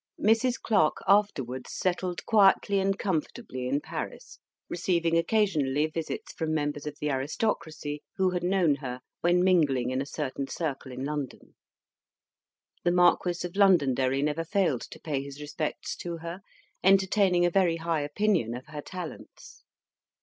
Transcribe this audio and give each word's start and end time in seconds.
Mrs. 0.19 0.55
Clarke 0.59 1.03
afterwards 1.07 1.71
settled 1.71 2.25
quietly 2.25 2.79
and 2.79 2.97
comfortably 2.97 3.67
in 3.67 3.79
Paris, 3.79 4.39
receiving 4.67 5.15
occasionally 5.15 5.85
visits 5.85 6.33
from 6.33 6.55
members 6.55 6.87
of 6.87 6.97
the 6.99 7.11
aristocracy 7.11 8.01
who 8.15 8.31
had 8.31 8.43
known 8.43 8.77
her 8.77 9.01
when 9.19 9.43
mingling 9.43 9.91
in 9.91 10.01
a 10.01 10.07
certain 10.07 10.47
circle 10.47 10.91
in 10.91 11.05
London. 11.05 11.53
The 12.83 12.91
Marquis 12.91 13.45
of 13.45 13.55
Londonderry 13.55 14.23
never 14.23 14.43
failed 14.43 14.81
to 14.89 14.99
pay 14.99 15.21
his 15.21 15.39
respects 15.39 15.95
to 15.97 16.17
her, 16.17 16.39
entertaining 16.83 17.45
a 17.45 17.51
very 17.51 17.75
high 17.75 18.01
opinion 18.01 18.55
of 18.55 18.65
her 18.69 18.81
talents. 18.81 19.61